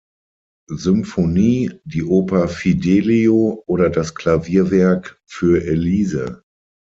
[0.75, 6.41] Symphonie, die Oper Fidelio, oder das Klavierwerk Für Elise.